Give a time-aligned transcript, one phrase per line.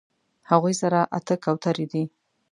[0.49, 2.03] هغوی سره اتۀ کوترې دي